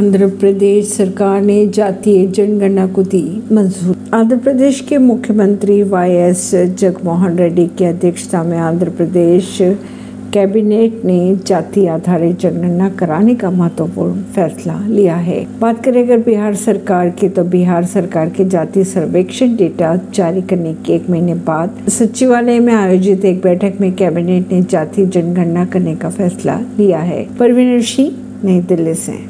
आंध्र 0.00 0.26
प्रदेश 0.30 0.86
सरकार 0.88 1.40
ने 1.42 1.66
जातीय 1.66 2.26
जनगणना 2.26 2.86
को 2.86 3.02
दी 3.02 3.22
मंजूरी। 3.52 4.10
आंध्र 4.14 4.36
प्रदेश 4.36 4.80
के 4.80 4.98
मुख्यमंत्री 4.98 5.82
वाई 5.82 6.10
एस 6.10 6.50
जगमोहन 6.78 7.36
रेड्डी 7.36 7.66
की 7.78 7.84
अध्यक्षता 7.84 8.42
में 8.42 8.56
आंध्र 8.58 8.90
प्रदेश 8.90 9.58
कैबिनेट 10.32 11.04
ने 11.04 11.18
जाति 11.46 11.86
आधारित 11.86 12.38
जनगणना 12.40 12.88
कराने 12.90 13.34
का 13.34 13.50
महत्वपूर्ण 13.50 14.22
फैसला 14.34 14.78
लिया 14.86 15.16
है। 15.16 15.46
बात 15.60 15.84
करें, 15.84 16.02
अगर 16.04 16.18
बिहार 16.18 16.54
सरकार 16.54 17.10
की 17.10 17.28
तो 17.28 17.44
बिहार 17.44 17.84
सरकार 17.84 18.28
के 18.28 18.44
जाति 18.44 18.84
सर्वेक्षण 18.84 19.56
डेटा 19.56 19.94
जारी 20.14 20.42
करने 20.42 20.74
के 20.86 20.92
एक 20.92 21.10
महीने 21.10 21.34
बाद 21.34 21.88
सचिवालय 21.88 22.58
में 22.58 22.72
आयोजित 22.74 23.24
एक 23.24 23.42
बैठक 23.42 23.80
में 23.80 23.92
कैबिनेट 23.92 24.52
ने 24.52 24.62
जाति 24.62 25.06
जनगणना 25.06 25.64
करने 25.64 25.94
का 25.96 26.10
फैसला 26.10 26.60
लिया 26.78 26.98
है। 26.98 27.26
परवीन 27.38 27.80
सिंह, 27.82 28.12
नई 28.44 28.60
दिल्ली 28.60 28.94
से। 28.94 29.18